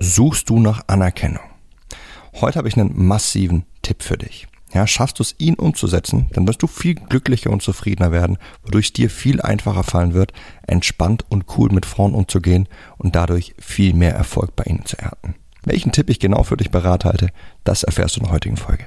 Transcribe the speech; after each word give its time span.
Suchst 0.00 0.50
du 0.50 0.58
nach 0.58 0.82
Anerkennung? 0.88 1.42
Heute 2.40 2.58
habe 2.58 2.68
ich 2.68 2.76
einen 2.76 3.06
massiven 3.06 3.64
Tipp 3.82 4.02
für 4.02 4.18
dich. 4.18 4.48
Ja, 4.72 4.88
schaffst 4.88 5.20
du 5.20 5.22
es, 5.22 5.36
ihn 5.38 5.54
umzusetzen, 5.54 6.28
dann 6.32 6.48
wirst 6.48 6.62
du 6.62 6.66
viel 6.66 6.96
glücklicher 6.96 7.50
und 7.50 7.62
zufriedener 7.62 8.10
werden, 8.10 8.38
wodurch 8.64 8.86
es 8.86 8.92
dir 8.92 9.08
viel 9.08 9.40
einfacher 9.40 9.84
fallen 9.84 10.12
wird, 10.12 10.32
entspannt 10.66 11.24
und 11.28 11.46
cool 11.56 11.70
mit 11.70 11.86
Frauen 11.86 12.12
umzugehen 12.12 12.68
und 12.98 13.14
dadurch 13.14 13.54
viel 13.58 13.94
mehr 13.94 14.14
Erfolg 14.14 14.56
bei 14.56 14.64
ihnen 14.64 14.84
zu 14.84 14.98
ernten. 14.98 15.36
Welchen 15.62 15.92
Tipp 15.92 16.10
ich 16.10 16.18
genau 16.18 16.42
für 16.42 16.56
dich 16.56 16.72
bereithalte, 16.72 17.28
das 17.62 17.84
erfährst 17.84 18.16
du 18.16 18.20
in 18.20 18.24
der 18.24 18.34
heutigen 18.34 18.56
Folge. 18.56 18.86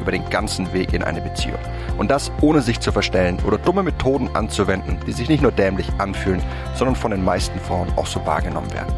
über 0.00 0.12
den 0.12 0.28
ganzen 0.30 0.72
Weg 0.72 0.92
in 0.92 1.02
eine 1.02 1.20
Beziehung. 1.20 1.58
Und 1.98 2.10
das 2.10 2.32
ohne 2.40 2.62
sich 2.62 2.80
zu 2.80 2.92
verstellen 2.92 3.38
oder 3.46 3.58
dumme 3.58 3.82
Methoden 3.82 4.28
anzuwenden, 4.34 4.98
die 5.06 5.12
sich 5.12 5.28
nicht 5.28 5.42
nur 5.42 5.52
dämlich 5.52 5.88
anfühlen, 5.98 6.42
sondern 6.74 6.96
von 6.96 7.10
den 7.10 7.24
meisten 7.24 7.58
Frauen 7.60 7.88
auch 7.96 8.06
so 8.06 8.24
wahrgenommen 8.24 8.72
werden. 8.72 8.94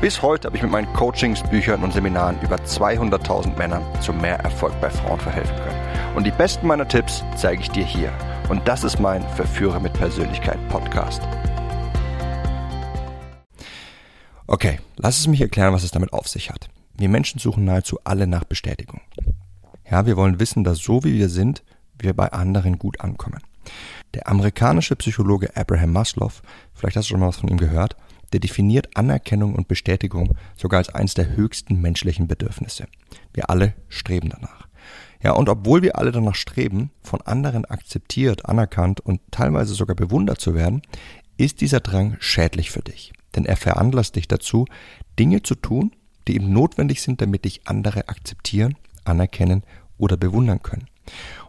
Bis 0.00 0.22
heute 0.22 0.46
habe 0.46 0.56
ich 0.56 0.62
mit 0.62 0.72
meinen 0.72 0.92
Coachings, 0.92 1.42
Büchern 1.42 1.82
und 1.82 1.92
Seminaren 1.92 2.40
über 2.42 2.56
200.000 2.56 3.56
Männern 3.56 3.82
zu 4.00 4.12
mehr 4.12 4.38
Erfolg 4.40 4.72
bei 4.80 4.90
Frauen 4.90 5.20
verhelfen 5.20 5.56
können. 5.56 6.16
Und 6.16 6.24
die 6.24 6.30
besten 6.30 6.66
meiner 6.66 6.88
Tipps 6.88 7.22
zeige 7.36 7.62
ich 7.62 7.70
dir 7.70 7.84
hier. 7.84 8.12
Und 8.48 8.66
das 8.66 8.84
ist 8.84 9.00
mein 9.00 9.22
Verführer 9.30 9.80
mit 9.80 9.92
Persönlichkeit 9.92 10.58
Podcast. 10.68 11.22
Okay, 14.46 14.78
lass 14.96 15.18
es 15.18 15.26
mich 15.26 15.40
erklären, 15.40 15.72
was 15.72 15.82
es 15.82 15.90
damit 15.90 16.12
auf 16.12 16.28
sich 16.28 16.50
hat. 16.50 16.68
Wir 16.94 17.08
Menschen 17.08 17.40
suchen 17.40 17.64
nahezu 17.64 17.98
alle 18.04 18.26
nach 18.26 18.44
Bestätigung. 18.44 19.00
Ja, 19.90 20.06
wir 20.06 20.16
wollen 20.16 20.40
wissen, 20.40 20.64
dass 20.64 20.78
so 20.78 21.04
wie 21.04 21.14
wir 21.14 21.28
sind, 21.28 21.62
wir 21.98 22.14
bei 22.14 22.32
anderen 22.32 22.78
gut 22.78 23.00
ankommen. 23.00 23.40
Der 24.14 24.28
amerikanische 24.28 24.96
Psychologe 24.96 25.56
Abraham 25.56 25.92
Maslow, 25.92 26.32
vielleicht 26.74 26.96
hast 26.96 27.08
du 27.08 27.12
schon 27.12 27.20
mal 27.20 27.28
was 27.28 27.36
von 27.36 27.48
ihm 27.48 27.58
gehört, 27.58 27.96
der 28.32 28.40
definiert 28.40 28.96
Anerkennung 28.96 29.54
und 29.54 29.68
Bestätigung 29.68 30.36
sogar 30.56 30.78
als 30.78 30.88
eines 30.88 31.14
der 31.14 31.36
höchsten 31.36 31.80
menschlichen 31.80 32.26
Bedürfnisse. 32.26 32.86
Wir 33.32 33.50
alle 33.50 33.74
streben 33.88 34.30
danach. 34.30 34.66
Ja, 35.22 35.32
und 35.32 35.48
obwohl 35.48 35.82
wir 35.82 35.98
alle 35.98 36.12
danach 36.12 36.34
streben, 36.34 36.90
von 37.02 37.20
anderen 37.22 37.64
akzeptiert, 37.64 38.46
anerkannt 38.46 39.00
und 39.00 39.20
teilweise 39.30 39.74
sogar 39.74 39.96
bewundert 39.96 40.40
zu 40.40 40.54
werden, 40.54 40.82
ist 41.36 41.60
dieser 41.60 41.80
Drang 41.80 42.16
schädlich 42.18 42.70
für 42.70 42.82
dich. 42.82 43.12
Denn 43.34 43.44
er 43.44 43.56
veranlasst 43.56 44.16
dich 44.16 44.28
dazu, 44.28 44.66
Dinge 45.18 45.42
zu 45.42 45.54
tun, 45.54 45.92
die 46.26 46.34
eben 46.34 46.52
notwendig 46.52 47.02
sind, 47.02 47.20
damit 47.20 47.44
dich 47.44 47.62
andere 47.66 48.08
akzeptieren, 48.08 48.76
anerkennen 49.06 49.62
oder 49.98 50.16
bewundern 50.16 50.62
können. 50.62 50.86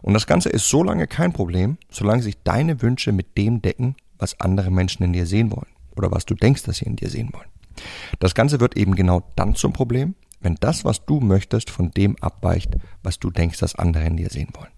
Und 0.02 0.14
das 0.14 0.26
Ganze 0.26 0.48
ist 0.48 0.68
so 0.68 0.82
lange 0.82 1.06
kein 1.06 1.32
Problem, 1.32 1.78
solange 1.90 2.22
sich 2.22 2.42
deine 2.42 2.80
Wünsche 2.82 3.12
mit 3.12 3.36
dem 3.36 3.60
decken, 3.60 3.96
was 4.18 4.40
andere 4.40 4.70
Menschen 4.70 5.02
in 5.02 5.12
dir 5.12 5.26
sehen 5.26 5.50
wollen 5.50 5.72
oder 5.96 6.10
was 6.10 6.26
du 6.26 6.34
denkst, 6.34 6.62
dass 6.62 6.78
sie 6.78 6.86
in 6.86 6.96
dir 6.96 7.10
sehen 7.10 7.30
wollen. 7.32 7.48
Das 8.18 8.34
Ganze 8.34 8.60
wird 8.60 8.76
eben 8.76 8.94
genau 8.94 9.22
dann 9.36 9.54
zum 9.54 9.72
Problem, 9.72 10.14
wenn 10.40 10.56
das, 10.56 10.84
was 10.84 11.04
du 11.04 11.20
möchtest, 11.20 11.70
von 11.70 11.90
dem 11.90 12.16
abweicht, 12.20 12.76
was 13.02 13.18
du 13.18 13.30
denkst, 13.30 13.58
dass 13.58 13.74
andere 13.74 14.04
in 14.04 14.16
dir 14.16 14.30
sehen 14.30 14.48
wollen. 14.54 14.70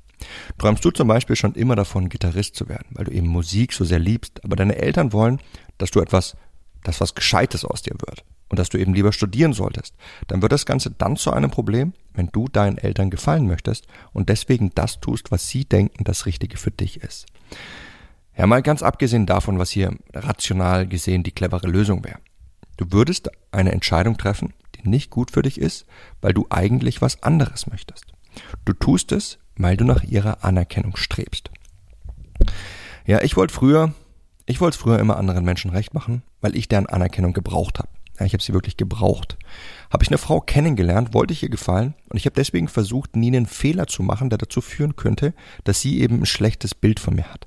Träumst 0.58 0.84
du 0.84 0.90
zum 0.90 1.08
Beispiel 1.08 1.36
schon 1.36 1.54
immer 1.54 1.76
davon, 1.76 2.08
Gitarrist 2.08 2.54
zu 2.54 2.68
werden, 2.68 2.88
weil 2.90 3.04
du 3.04 3.12
eben 3.12 3.28
Musik 3.28 3.72
so 3.72 3.84
sehr 3.84 3.98
liebst, 3.98 4.44
aber 4.44 4.56
deine 4.56 4.76
Eltern 4.76 5.12
wollen, 5.12 5.40
dass 5.78 5.90
du 5.90 6.00
etwas, 6.00 6.36
dass 6.84 7.00
was 7.00 7.14
Gescheites 7.14 7.64
aus 7.64 7.82
dir 7.82 7.94
wird 8.06 8.24
und 8.48 8.58
dass 8.58 8.68
du 8.68 8.78
eben 8.78 8.92
lieber 8.92 9.12
studieren 9.12 9.52
solltest, 9.52 9.94
dann 10.28 10.42
wird 10.42 10.52
das 10.52 10.66
Ganze 10.66 10.90
dann 10.90 11.16
zu 11.16 11.32
einem 11.32 11.50
Problem, 11.50 11.94
wenn 12.20 12.28
du 12.32 12.48
deinen 12.48 12.76
Eltern 12.76 13.08
gefallen 13.08 13.46
möchtest 13.46 13.86
und 14.12 14.28
deswegen 14.28 14.72
das 14.74 15.00
tust, 15.00 15.30
was 15.30 15.48
sie 15.48 15.64
denken, 15.64 16.04
das 16.04 16.26
Richtige 16.26 16.58
für 16.58 16.70
dich 16.70 17.00
ist. 17.00 17.24
Ja, 18.36 18.46
mal 18.46 18.60
ganz 18.60 18.82
abgesehen 18.82 19.24
davon, 19.24 19.58
was 19.58 19.70
hier 19.70 19.96
rational 20.12 20.86
gesehen 20.86 21.22
die 21.22 21.32
clevere 21.32 21.66
Lösung 21.66 22.04
wäre. 22.04 22.18
Du 22.76 22.92
würdest 22.92 23.30
eine 23.52 23.72
Entscheidung 23.72 24.18
treffen, 24.18 24.52
die 24.74 24.86
nicht 24.86 25.08
gut 25.08 25.30
für 25.30 25.40
dich 25.40 25.58
ist, 25.58 25.86
weil 26.20 26.34
du 26.34 26.46
eigentlich 26.50 27.00
was 27.00 27.22
anderes 27.22 27.66
möchtest. 27.68 28.04
Du 28.66 28.74
tust 28.74 29.12
es, 29.12 29.38
weil 29.56 29.78
du 29.78 29.84
nach 29.84 30.04
ihrer 30.04 30.44
Anerkennung 30.44 30.96
strebst. 30.96 31.50
Ja, 33.06 33.22
ich 33.22 33.34
wollte 33.34 33.54
früher, 33.54 33.94
ich 34.44 34.60
wollte 34.60 34.76
früher 34.76 34.98
immer 34.98 35.16
anderen 35.16 35.44
Menschen 35.46 35.70
recht 35.70 35.94
machen, 35.94 36.22
weil 36.42 36.54
ich 36.54 36.68
deren 36.68 36.86
Anerkennung 36.86 37.32
gebraucht 37.32 37.78
habe. 37.78 37.88
Ja, 38.20 38.26
ich 38.26 38.34
habe 38.34 38.42
sie 38.42 38.52
wirklich 38.52 38.76
gebraucht. 38.76 39.38
Habe 39.90 40.04
ich 40.04 40.10
eine 40.10 40.18
Frau 40.18 40.42
kennengelernt, 40.42 41.14
wollte 41.14 41.32
ich 41.32 41.42
ihr 41.42 41.48
gefallen 41.48 41.94
und 42.10 42.18
ich 42.18 42.26
habe 42.26 42.36
deswegen 42.36 42.68
versucht, 42.68 43.16
nie 43.16 43.28
einen 43.28 43.46
Fehler 43.46 43.86
zu 43.86 44.02
machen, 44.02 44.28
der 44.28 44.38
dazu 44.38 44.60
führen 44.60 44.94
könnte, 44.94 45.32
dass 45.64 45.80
sie 45.80 46.00
eben 46.00 46.20
ein 46.20 46.26
schlechtes 46.26 46.74
Bild 46.74 47.00
von 47.00 47.14
mir 47.14 47.24
hat. 47.24 47.46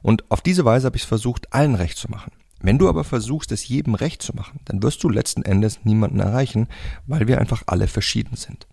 Und 0.00 0.24
auf 0.30 0.40
diese 0.40 0.64
Weise 0.64 0.86
habe 0.86 0.96
ich 0.96 1.02
es 1.02 1.08
versucht, 1.08 1.52
allen 1.52 1.74
recht 1.74 1.98
zu 1.98 2.10
machen. 2.10 2.32
Wenn 2.62 2.78
du 2.78 2.88
aber 2.88 3.04
versuchst, 3.04 3.52
es 3.52 3.68
jedem 3.68 3.94
recht 3.94 4.22
zu 4.22 4.34
machen, 4.34 4.60
dann 4.64 4.82
wirst 4.82 5.04
du 5.04 5.10
letzten 5.10 5.42
Endes 5.42 5.80
niemanden 5.84 6.20
erreichen, 6.20 6.68
weil 7.06 7.28
wir 7.28 7.38
einfach 7.38 7.64
alle 7.66 7.86
verschieden 7.86 8.36
sind. 8.36 8.66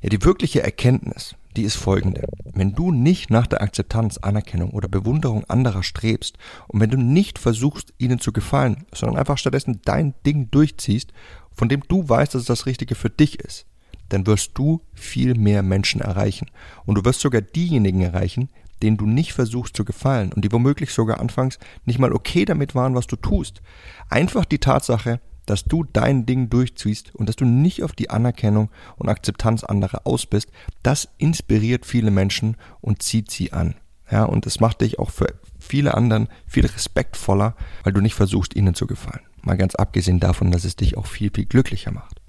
Ja, 0.00 0.08
die 0.08 0.24
wirkliche 0.24 0.62
Erkenntnis, 0.62 1.34
die 1.56 1.62
ist 1.62 1.76
folgende. 1.76 2.26
Wenn 2.52 2.74
du 2.74 2.92
nicht 2.92 3.30
nach 3.30 3.46
der 3.46 3.62
Akzeptanz, 3.62 4.18
Anerkennung 4.18 4.70
oder 4.70 4.88
Bewunderung 4.88 5.44
anderer 5.48 5.82
strebst 5.82 6.38
und 6.68 6.80
wenn 6.80 6.90
du 6.90 6.96
nicht 6.96 7.38
versuchst, 7.38 7.92
ihnen 7.98 8.20
zu 8.20 8.32
gefallen, 8.32 8.84
sondern 8.92 9.18
einfach 9.18 9.38
stattdessen 9.38 9.80
dein 9.84 10.14
Ding 10.24 10.50
durchziehst, 10.50 11.12
von 11.52 11.68
dem 11.68 11.82
du 11.88 12.08
weißt, 12.08 12.34
dass 12.34 12.42
es 12.42 12.46
das 12.46 12.66
Richtige 12.66 12.94
für 12.94 13.10
dich 13.10 13.40
ist, 13.40 13.66
dann 14.08 14.26
wirst 14.26 14.52
du 14.54 14.80
viel 14.92 15.34
mehr 15.34 15.62
Menschen 15.62 16.00
erreichen. 16.00 16.50
Und 16.84 16.96
du 16.96 17.04
wirst 17.04 17.20
sogar 17.20 17.40
diejenigen 17.40 18.00
erreichen, 18.00 18.48
denen 18.82 18.96
du 18.96 19.06
nicht 19.06 19.32
versuchst 19.32 19.76
zu 19.76 19.84
gefallen 19.84 20.32
und 20.32 20.44
die 20.44 20.52
womöglich 20.52 20.92
sogar 20.92 21.20
anfangs 21.20 21.58
nicht 21.84 21.98
mal 21.98 22.12
okay 22.12 22.44
damit 22.44 22.74
waren, 22.74 22.94
was 22.94 23.06
du 23.06 23.16
tust. 23.16 23.60
Einfach 24.08 24.44
die 24.44 24.58
Tatsache, 24.58 25.20
dass 25.50 25.64
du 25.64 25.82
dein 25.82 26.26
Ding 26.26 26.48
durchziehst 26.48 27.12
und 27.14 27.28
dass 27.28 27.34
du 27.34 27.44
nicht 27.44 27.82
auf 27.82 27.92
die 27.92 28.08
Anerkennung 28.08 28.70
und 28.96 29.08
Akzeptanz 29.08 29.64
anderer 29.64 30.02
aus 30.04 30.24
bist, 30.24 30.48
das 30.84 31.08
inspiriert 31.18 31.84
viele 31.84 32.12
Menschen 32.12 32.56
und 32.80 33.02
zieht 33.02 33.32
sie 33.32 33.52
an. 33.52 33.74
Ja, 34.10 34.24
und 34.24 34.46
es 34.46 34.60
macht 34.60 34.80
dich 34.80 35.00
auch 35.00 35.10
für 35.10 35.26
viele 35.58 35.94
anderen 35.94 36.28
viel 36.46 36.66
respektvoller, 36.66 37.56
weil 37.82 37.92
du 37.92 38.00
nicht 38.00 38.14
versuchst, 38.14 38.54
ihnen 38.54 38.74
zu 38.74 38.86
gefallen. 38.86 39.24
Mal 39.42 39.56
ganz 39.56 39.74
abgesehen 39.74 40.20
davon, 40.20 40.52
dass 40.52 40.64
es 40.64 40.76
dich 40.76 40.96
auch 40.96 41.06
viel, 41.06 41.30
viel 41.34 41.46
glücklicher 41.46 41.90
macht. 41.90 42.20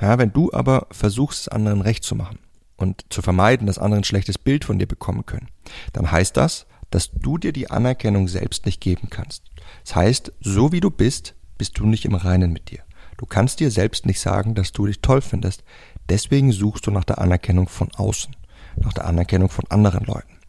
Ja, 0.00 0.18
wenn 0.18 0.32
du 0.32 0.50
aber 0.52 0.86
versuchst, 0.90 1.42
es 1.42 1.48
anderen 1.48 1.82
recht 1.82 2.04
zu 2.04 2.14
machen 2.14 2.38
und 2.76 3.04
zu 3.10 3.20
vermeiden, 3.20 3.66
dass 3.66 3.78
andere 3.78 4.00
ein 4.00 4.04
schlechtes 4.04 4.38
Bild 4.38 4.64
von 4.64 4.78
dir 4.78 4.86
bekommen 4.86 5.26
können, 5.26 5.48
dann 5.92 6.10
heißt 6.10 6.36
das, 6.38 6.66
dass 6.90 7.10
du 7.12 7.36
dir 7.36 7.52
die 7.52 7.70
Anerkennung 7.70 8.28
selbst 8.28 8.64
nicht 8.64 8.80
geben 8.80 9.08
kannst. 9.10 9.44
Das 9.84 9.94
heißt, 9.94 10.32
so 10.40 10.72
wie 10.72 10.80
du 10.80 10.90
bist, 10.90 11.34
bist 11.62 11.78
du 11.78 11.86
nicht 11.86 12.04
im 12.04 12.16
Reinen 12.16 12.52
mit 12.52 12.72
dir. 12.72 12.80
Du 13.18 13.24
kannst 13.24 13.60
dir 13.60 13.70
selbst 13.70 14.04
nicht 14.04 14.18
sagen, 14.18 14.56
dass 14.56 14.72
du 14.72 14.84
dich 14.84 15.00
toll 15.00 15.20
findest. 15.20 15.62
Deswegen 16.08 16.50
suchst 16.50 16.88
du 16.88 16.90
nach 16.90 17.04
der 17.04 17.20
Anerkennung 17.20 17.68
von 17.68 17.88
außen, 17.94 18.34
nach 18.78 18.92
der 18.92 19.06
Anerkennung 19.06 19.48
von 19.48 19.64
anderen 19.68 20.04
Leuten. 20.04 20.40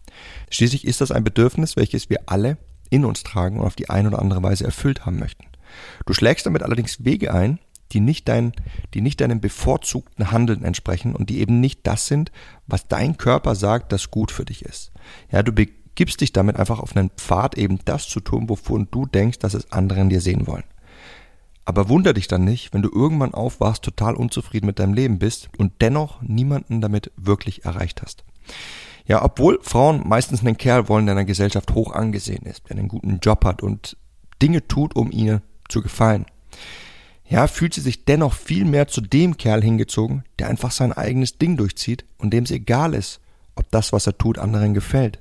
Schließlich 0.49 0.87
ist 0.87 1.01
das 1.01 1.11
ein 1.11 1.23
Bedürfnis, 1.23 1.75
welches 1.75 2.09
wir 2.09 2.21
alle 2.25 2.57
in 2.89 3.05
uns 3.05 3.21
tragen 3.21 3.59
und 3.59 3.67
auf 3.67 3.75
die 3.75 3.91
eine 3.91 4.07
oder 4.07 4.17
andere 4.17 4.41
Weise 4.41 4.63
erfüllt 4.63 5.05
haben 5.05 5.19
möchten. 5.19 5.45
Du 6.07 6.15
schlägst 6.15 6.47
damit 6.47 6.63
allerdings 6.63 7.05
Wege 7.05 7.31
ein, 7.31 7.59
die 7.91 7.99
nicht, 7.99 8.27
dein, 8.27 8.53
die 8.95 9.01
nicht 9.01 9.21
deinem 9.21 9.39
bevorzugten 9.39 10.31
Handeln 10.31 10.63
entsprechen 10.63 11.15
und 11.15 11.29
die 11.29 11.41
eben 11.41 11.59
nicht 11.59 11.81
das 11.85 12.07
sind, 12.07 12.31
was 12.65 12.87
dein 12.87 13.17
Körper 13.17 13.53
sagt, 13.53 13.91
das 13.91 14.09
gut 14.09 14.31
für 14.31 14.45
dich 14.45 14.65
ist. 14.65 14.91
Ja, 15.31 15.43
du 15.43 15.51
begibst 15.51 16.21
dich 16.21 16.33
damit 16.33 16.57
einfach 16.57 16.79
auf 16.79 16.97
einen 16.97 17.11
Pfad, 17.11 17.55
eben 17.55 17.77
das 17.85 18.07
zu 18.07 18.19
tun, 18.19 18.49
wovon 18.49 18.87
du 18.89 19.05
denkst, 19.05 19.37
dass 19.37 19.53
es 19.53 19.71
anderen 19.71 20.09
dir 20.09 20.19
sehen 20.19 20.47
wollen. 20.47 20.63
Aber 21.65 21.87
wunder 21.89 22.13
dich 22.13 22.27
dann 22.27 22.43
nicht, 22.43 22.73
wenn 22.73 22.81
du 22.81 22.89
irgendwann 22.93 23.33
aufwachst, 23.33 23.83
total 23.83 24.15
unzufrieden 24.15 24.65
mit 24.65 24.79
deinem 24.79 24.93
Leben 24.93 25.19
bist 25.19 25.49
und 25.57 25.73
dennoch 25.81 26.21
niemanden 26.21 26.81
damit 26.81 27.11
wirklich 27.15 27.63
erreicht 27.65 28.01
hast. 28.01 28.23
Ja, 29.05 29.23
obwohl 29.23 29.59
Frauen 29.61 30.07
meistens 30.07 30.41
einen 30.41 30.57
Kerl 30.57 30.87
wollen, 30.87 31.05
der 31.05 31.13
in 31.13 31.17
der 31.17 31.25
Gesellschaft 31.25 31.73
hoch 31.73 31.93
angesehen 31.93 32.45
ist, 32.45 32.69
der 32.69 32.77
einen 32.77 32.87
guten 32.87 33.19
Job 33.19 33.45
hat 33.45 33.61
und 33.61 33.97
Dinge 34.41 34.67
tut, 34.67 34.95
um 34.95 35.11
ihnen 35.11 35.41
zu 35.69 35.81
gefallen. 35.81 36.25
Ja, 37.27 37.47
fühlt 37.47 37.73
sie 37.73 37.81
sich 37.81 38.05
dennoch 38.05 38.33
viel 38.33 38.65
mehr 38.65 38.87
zu 38.87 39.01
dem 39.01 39.37
Kerl 39.37 39.61
hingezogen, 39.61 40.23
der 40.39 40.49
einfach 40.49 40.71
sein 40.71 40.93
eigenes 40.93 41.37
Ding 41.37 41.57
durchzieht 41.57 42.05
und 42.17 42.31
dem 42.31 42.43
es 42.43 42.51
egal 42.51 42.93
ist, 42.93 43.21
ob 43.55 43.69
das, 43.71 43.93
was 43.93 44.07
er 44.07 44.17
tut, 44.17 44.37
anderen 44.37 44.73
gefällt. 44.73 45.19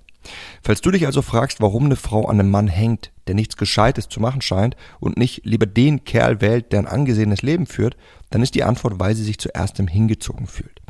Falls 0.62 0.80
du 0.80 0.90
dich 0.90 1.06
also 1.06 1.22
fragst, 1.22 1.60
warum 1.60 1.86
eine 1.86 1.96
Frau 1.96 2.26
an 2.26 2.38
einem 2.38 2.50
Mann 2.50 2.68
hängt, 2.68 3.11
der 3.26 3.34
nichts 3.34 3.56
Gescheites 3.56 4.08
zu 4.08 4.20
machen 4.20 4.42
scheint 4.42 4.76
und 5.00 5.16
nicht 5.16 5.44
lieber 5.44 5.66
den 5.66 6.04
Kerl 6.04 6.40
wählt, 6.40 6.72
der 6.72 6.80
ein 6.80 6.86
angesehenes 6.86 7.42
Leben 7.42 7.66
führt, 7.66 7.96
dann 8.30 8.42
ist 8.42 8.54
die 8.54 8.64
Antwort, 8.64 8.98
weil 8.98 9.14
sie 9.14 9.24
sich 9.24 9.38
zuerst 9.38 9.78
im 9.78 9.88
hingezogen 9.88 10.46
fühlt. 10.46 10.80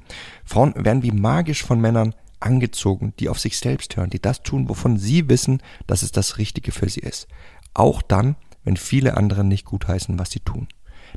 Frauen 0.44 0.74
werden 0.76 1.02
wie 1.02 1.10
magisch 1.10 1.62
von 1.62 1.80
Männern 1.80 2.14
angezogen, 2.40 3.14
die 3.18 3.28
auf 3.28 3.38
sich 3.38 3.58
selbst 3.58 3.96
hören, 3.96 4.10
die 4.10 4.20
das 4.20 4.42
tun, 4.42 4.68
wovon 4.68 4.98
sie 4.98 5.28
wissen, 5.28 5.62
dass 5.86 6.02
es 6.02 6.12
das 6.12 6.38
Richtige 6.38 6.72
für 6.72 6.88
sie 6.88 7.00
ist. 7.00 7.28
Auch 7.74 8.02
dann, 8.02 8.36
wenn 8.64 8.76
viele 8.76 9.16
andere 9.16 9.44
nicht 9.44 9.64
gutheißen, 9.64 10.18
was 10.18 10.30
sie 10.30 10.40
tun. 10.40 10.68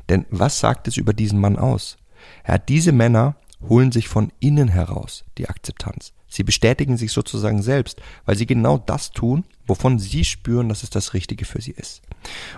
Denn 0.08 0.26
was 0.30 0.60
sagt 0.60 0.88
es 0.88 0.96
über 0.96 1.12
diesen 1.12 1.40
Mann 1.40 1.56
aus? 1.56 1.96
Ja, 2.46 2.58
diese 2.58 2.92
Männer 2.92 3.36
holen 3.68 3.92
sich 3.92 4.08
von 4.08 4.32
innen 4.40 4.68
heraus 4.68 5.24
die 5.38 5.48
Akzeptanz. 5.48 6.12
Sie 6.28 6.42
bestätigen 6.42 6.96
sich 6.96 7.12
sozusagen 7.12 7.62
selbst, 7.62 8.00
weil 8.24 8.36
sie 8.36 8.46
genau 8.46 8.78
das 8.78 9.10
tun, 9.10 9.44
wovon 9.66 9.98
sie 9.98 10.24
spüren, 10.24 10.68
dass 10.68 10.82
es 10.82 10.90
das 10.90 11.14
Richtige 11.14 11.44
für 11.44 11.60
sie 11.60 11.70
ist. 11.70 12.02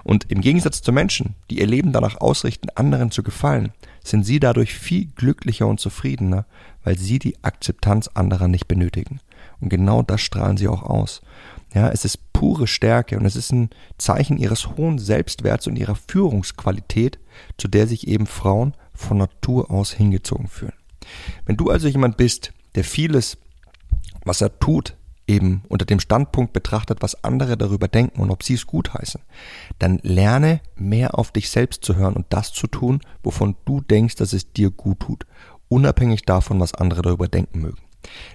Und 0.05 0.31
im 0.31 0.41
Gegensatz 0.41 0.83
zu 0.83 0.91
Menschen, 0.91 1.35
die 1.51 1.61
ihr 1.61 1.67
Leben 1.67 1.93
danach 1.93 2.21
ausrichten, 2.21 2.71
anderen 2.75 3.11
zu 3.11 3.23
gefallen, 3.23 3.73
sind 4.03 4.25
sie 4.25 4.41
dadurch 4.41 4.75
viel 4.75 5.07
glücklicher 5.15 5.67
und 5.67 5.81
zufriedener, 5.81 6.47
weil 6.83 6.99
sie 6.99 7.19
die 7.19 7.37
Akzeptanz 7.45 8.09
anderer 8.09 8.49
nicht 8.49 8.69
benötigen. 8.69 9.21
Und 9.61 9.69
genau 9.69 10.03
das 10.03 10.23
strahlen 10.23 10.57
sie 10.57 10.69
auch 10.69 10.83
aus. 10.83 11.21
Ja, 11.75 11.91
es 11.91 12.05
ist 12.05 12.33
pure 12.33 12.67
Stärke 12.67 13.19
und 13.19 13.27
es 13.27 13.37
ist 13.37 13.53
ein 13.53 13.71
Zeichen 13.99 14.39
ihres 14.39 14.77
hohen 14.77 14.99
Selbstwerts 14.99 15.67
und 15.67 15.77
ihrer 15.77 15.97
Führungsqualität, 15.97 17.19
zu 17.59 17.69
der 17.69 17.87
sich 17.87 18.09
eben 18.09 18.27
Frauen 18.27 18.75
von 18.95 19.19
Natur 19.19 19.71
aus 19.71 19.93
hingezogen 19.93 20.49
fühlen. 20.49 20.78
Wenn 21.47 21.57
du 21.57 21.71
also 21.71 21.89
jemand 21.89 22.17
bist, 22.17 22.53
der 22.75 22.85
vieles, 22.85 23.39
was 24.25 24.41
er 24.41 24.59
tut, 24.59 24.97
eben 25.27 25.63
unter 25.69 25.85
dem 25.85 26.01
Standpunkt 26.01 26.53
betrachtet, 26.53 27.03
was 27.03 27.23
andere 27.23 27.57
darüber 27.57 27.87
denken 27.87 28.21
und 28.21 28.31
ob 28.31 28.43
sie 28.43 28.55
es 28.55 28.67
gut 28.67 28.95
heißen, 28.95 29.21
dann 29.79 30.01
lerne 30.03 30.61
mehr 30.75 31.19
auf 31.19 31.31
dich 31.31 31.51
selbst 31.51 31.85
zu 31.85 31.97
hören 31.97 32.15
und 32.15 32.27
das 32.31 32.53
zu 32.53 32.67
tun, 32.67 33.01
wovon 33.23 33.57
du 33.67 33.81
denkst, 33.81 34.17
dass 34.17 34.33
es 34.33 34.53
dir 34.53 34.71
gut 34.71 35.01
tut, 35.01 35.27
unabhängig 35.69 36.23
davon, 36.23 36.59
was 36.59 36.75
andere 36.75 37.03
darüber 37.03 37.29
denken 37.29 37.61
mögen. 37.61 37.83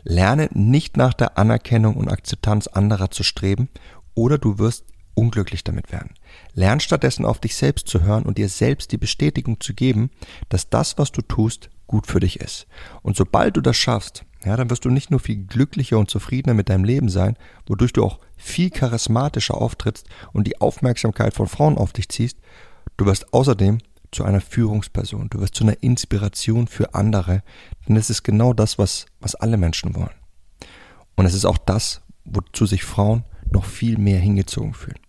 Lerne 0.04 0.50
nicht 0.54 0.98
nach 0.98 1.14
der 1.14 1.38
Anerkennung 1.38 1.96
und 1.96 2.10
Akzeptanz 2.10 2.68
anderer 2.68 3.10
zu 3.10 3.24
streben 3.24 3.70
oder 4.14 4.38
du 4.38 4.60
wirst 4.60 4.86
unglücklich 5.16 5.64
damit 5.64 5.92
werden. 5.92 6.14
Lern 6.54 6.80
stattdessen 6.80 7.26
auf 7.26 7.40
dich 7.40 7.56
selbst 7.56 7.88
zu 7.88 8.02
hören 8.02 8.24
und 8.24 8.38
dir 8.38 8.50
selbst 8.50 8.92
die 8.92 8.98
Bestätigung 8.98 9.60
zu 9.60 9.74
geben, 9.74 10.10
dass 10.50 10.70
das, 10.70 10.98
was 10.98 11.12
du 11.12 11.22
tust, 11.22 11.70
gut 11.88 12.08
für 12.08 12.20
dich 12.20 12.40
ist. 12.40 12.68
Und 13.02 13.16
sobald 13.16 13.58
du 13.58 13.62
das 13.62 13.78
schaffst, 13.78 14.26
ja, 14.46 14.58
dann 14.58 14.70
wirst 14.70 14.86
du 14.86 14.90
nicht 14.90 15.12
nur 15.12 15.20
viel 15.20 15.38
glücklicher 15.38 15.98
und 15.98 16.10
zufriedener 16.10 16.54
mit 16.54 16.70
deinem 16.70 16.84
Leben 16.84 17.10
sein, 17.10 17.38
wodurch 17.66 17.94
du 17.94 18.04
auch 18.04 18.20
viel 18.36 18.70
charismatischer 18.70 19.56
auftrittst 19.56 20.08
und 20.34 20.48
die 20.48 20.60
Aufmerksamkeit 20.60 21.34
von 21.34 21.48
Frauen 21.48 21.78
auf 21.78 21.94
dich 21.94 22.10
ziehst, 22.10 22.38
du 22.98 23.06
wirst 23.06 23.34
außerdem 23.34 23.80
zu 24.12 24.24
einer 24.24 24.42
Führungsperson, 24.42 25.30
du 25.30 25.40
wirst 25.40 25.56
zu 25.56 25.64
einer 25.64 25.82
Inspiration 25.82 26.68
für 26.68 26.94
andere, 26.94 27.42
denn 27.88 27.96
es 27.96 28.10
ist 28.10 28.24
genau 28.24 28.54
das, 28.54 28.78
was, 28.78 29.06
was 29.20 29.36
alle 29.36 29.58
Menschen 29.58 29.96
wollen. 29.96 30.14
Und 31.16 31.26
es 31.26 31.34
ist 31.34 31.46
auch 31.46 31.58
das, 31.58 32.02
wozu 32.26 32.66
sich 32.66 32.84
Frauen 32.84 33.24
noch 33.52 33.66
viel 33.66 33.98
mehr 33.98 34.20
hingezogen 34.20 34.74
fühlen. 34.74 35.00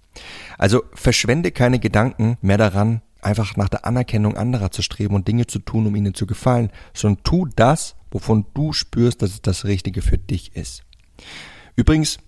Also 0.59 0.85
verschwende 0.95 1.51
keine 1.51 1.79
Gedanken 1.79 2.39
mehr 2.41 2.59
daran, 2.59 3.03
einfach 3.25 3.57
nach 3.57 3.69
der 3.69 3.85
Anerkennung 3.85 4.37
anderer 4.37 4.71
zu 4.71 4.83
streben 4.83 5.15
und 5.15 5.29
Dinge 5.29 5.47
zu 5.47 5.59
tun, 5.59 5.87
um 5.87 5.97
ihnen 5.97 6.15
zu 6.15 6.27
gefallen, 6.27 6.71
sondern 6.93 7.23
tu 7.25 7.47
das, 7.57 7.97
wovon 8.11 8.47
du 8.55 8.73
spürst, 8.73 9.23
dass 9.23 9.31
es 9.31 9.43
das 9.43 9.65
Richtige 9.65 10.03
für 10.03 10.19
dich 10.19 10.55
ist. 10.55 10.85
Übrigens, 11.77 12.19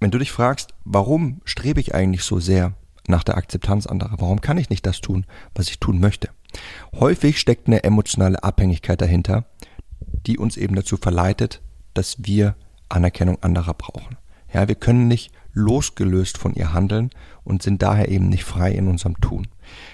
wenn 0.00 0.10
du 0.10 0.18
dich 0.18 0.32
fragst, 0.32 0.74
warum 0.84 1.40
strebe 1.44 1.80
ich 1.80 1.94
eigentlich 1.94 2.22
so 2.22 2.40
sehr 2.40 2.74
nach 3.08 3.22
der 3.22 3.36
Akzeptanz 3.36 3.86
anderer, 3.86 4.16
warum 4.18 4.40
kann 4.40 4.58
ich 4.58 4.70
nicht 4.70 4.84
das 4.84 5.00
tun, 5.00 5.26
was 5.54 5.68
ich 5.68 5.78
tun 5.78 6.00
möchte? 6.00 6.30
Häufig 6.94 7.38
steckt 7.38 7.66
eine 7.66 7.84
emotionale 7.84 8.42
Abhängigkeit 8.42 9.00
dahinter, 9.00 9.44
die 10.26 10.38
uns 10.38 10.56
eben 10.56 10.74
dazu 10.74 10.96
verleitet, 10.96 11.62
dass 11.94 12.16
wir 12.18 12.56
Anerkennung 12.88 13.42
anderer 13.42 13.74
brauchen. 13.74 14.16
Ja, 14.52 14.68
wir 14.68 14.74
können 14.74 15.08
nicht 15.08 15.32
losgelöst 15.52 16.38
von 16.38 16.54
ihr 16.54 16.72
handeln 16.72 17.10
und 17.44 17.62
sind 17.62 17.82
daher 17.82 18.08
eben 18.08 18.28
nicht 18.28 18.44
frei 18.44 18.72
in 18.72 18.88
unserem 18.88 19.20
Tun. 19.20 19.48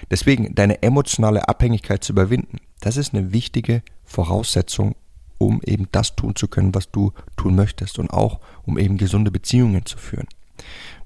Deswegen 0.09 0.55
deine 0.55 0.81
emotionale 0.81 1.47
Abhängigkeit 1.47 2.03
zu 2.03 2.13
überwinden, 2.13 2.59
das 2.81 2.97
ist 2.97 3.13
eine 3.13 3.31
wichtige 3.31 3.81
Voraussetzung, 4.03 4.95
um 5.37 5.61
eben 5.65 5.87
das 5.91 6.15
tun 6.15 6.35
zu 6.35 6.47
können, 6.47 6.75
was 6.75 6.91
du 6.91 7.13
tun 7.37 7.55
möchtest 7.55 7.99
und 7.99 8.11
auch 8.11 8.39
um 8.63 8.77
eben 8.77 8.97
gesunde 8.97 9.31
Beziehungen 9.31 9.85
zu 9.85 9.97
führen. 9.97 10.27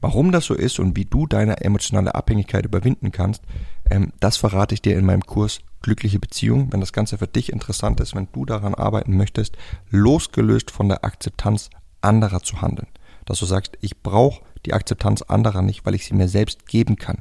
Warum 0.02 0.32
das 0.32 0.46
so 0.46 0.54
ist 0.54 0.80
und 0.80 0.96
wie 0.96 1.06
du 1.06 1.26
deine 1.26 1.62
emotionale 1.62 2.14
Abhängigkeit 2.14 2.66
überwinden 2.66 3.12
kannst, 3.12 3.42
ähm, 3.90 4.12
das 4.20 4.38
verrate 4.38 4.74
ich 4.74 4.82
dir 4.82 4.98
in 4.98 5.06
meinem 5.06 5.26
Kurs 5.26 5.60
Glückliche 5.82 6.20
Beziehung. 6.20 6.72
Wenn 6.72 6.82
das 6.82 6.94
Ganze 6.94 7.18
für 7.18 7.28
dich 7.28 7.52
interessant 7.52 8.00
ist, 8.00 8.16
wenn 8.16 8.28
du 8.34 8.46
daran 8.46 8.76
arbeiten 8.76 9.16
möchtest, 9.16 9.58
losgelöst 9.90 10.72
von 10.72 10.90
der 10.90 11.06
Akzeptanz 11.06 11.70
anderer 12.02 12.42
zu 12.42 12.62
handeln. 12.62 12.88
Dass 13.26 13.40
du 13.40 13.46
sagst, 13.46 13.78
ich 13.82 14.02
brauche 14.02 14.44
die 14.66 14.74
Akzeptanz 14.74 15.22
anderer 15.22 15.62
nicht, 15.62 15.86
weil 15.86 15.96
ich 15.96 16.06
sie 16.06 16.14
mir 16.14 16.28
selbst 16.28 16.68
geben 16.68 16.96
kann. 16.98 17.20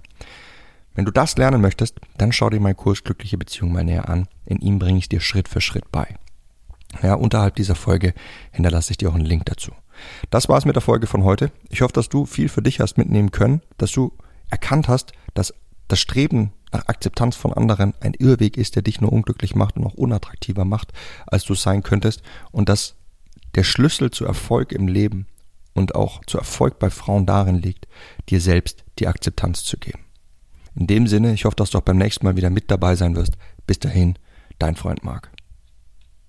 Wenn 0.96 1.04
du 1.04 1.10
das 1.10 1.36
lernen 1.36 1.60
möchtest, 1.60 2.00
dann 2.16 2.32
schau 2.32 2.48
dir 2.48 2.58
meinen 2.58 2.76
Kurs 2.76 3.04
Glückliche 3.04 3.36
Beziehung 3.36 3.70
mal 3.70 3.84
näher 3.84 4.08
an. 4.08 4.28
In 4.46 4.58
ihm 4.60 4.78
bringe 4.78 4.98
ich 4.98 5.10
dir 5.10 5.20
Schritt 5.20 5.46
für 5.46 5.60
Schritt 5.60 5.92
bei. 5.92 6.16
Ja, 7.02 7.14
unterhalb 7.14 7.54
dieser 7.56 7.74
Folge 7.74 8.14
hinterlasse 8.50 8.92
ich 8.92 8.96
dir 8.96 9.10
auch 9.10 9.14
einen 9.14 9.26
Link 9.26 9.44
dazu. 9.44 9.72
Das 10.30 10.48
war's 10.48 10.64
mit 10.64 10.74
der 10.74 10.80
Folge 10.80 11.06
von 11.06 11.22
heute. 11.22 11.52
Ich 11.68 11.82
hoffe, 11.82 11.92
dass 11.92 12.08
du 12.08 12.24
viel 12.24 12.48
für 12.48 12.62
dich 12.62 12.80
hast 12.80 12.96
mitnehmen 12.96 13.30
können, 13.30 13.60
dass 13.76 13.92
du 13.92 14.16
erkannt 14.48 14.88
hast, 14.88 15.12
dass 15.34 15.52
das 15.86 16.00
Streben 16.00 16.52
nach 16.72 16.88
Akzeptanz 16.88 17.36
von 17.36 17.52
anderen 17.52 17.92
ein 18.00 18.14
Irrweg 18.14 18.56
ist, 18.56 18.74
der 18.74 18.82
dich 18.82 19.02
nur 19.02 19.12
unglücklich 19.12 19.54
macht 19.54 19.76
und 19.76 19.86
auch 19.86 19.94
unattraktiver 19.94 20.64
macht, 20.64 20.94
als 21.26 21.44
du 21.44 21.54
sein 21.54 21.82
könntest 21.82 22.22
und 22.52 22.70
dass 22.70 22.94
der 23.54 23.64
Schlüssel 23.64 24.10
zu 24.10 24.24
Erfolg 24.24 24.72
im 24.72 24.88
Leben 24.88 25.26
und 25.74 25.94
auch 25.94 26.24
zu 26.24 26.38
Erfolg 26.38 26.78
bei 26.78 26.88
Frauen 26.88 27.26
darin 27.26 27.60
liegt, 27.60 27.86
dir 28.30 28.40
selbst 28.40 28.84
die 28.98 29.08
Akzeptanz 29.08 29.62
zu 29.64 29.76
geben. 29.76 30.05
In 30.78 30.86
dem 30.86 31.06
Sinne, 31.06 31.32
ich 31.32 31.44
hoffe, 31.44 31.56
dass 31.56 31.70
du 31.70 31.78
auch 31.78 31.82
beim 31.82 31.96
nächsten 31.96 32.26
Mal 32.26 32.36
wieder 32.36 32.50
mit 32.50 32.70
dabei 32.70 32.96
sein 32.96 33.16
wirst. 33.16 33.38
Bis 33.66 33.78
dahin, 33.78 34.18
dein 34.58 34.76
Freund 34.76 35.02
Marc. 35.04 35.30